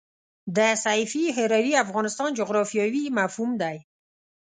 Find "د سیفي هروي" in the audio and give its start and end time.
0.55-1.73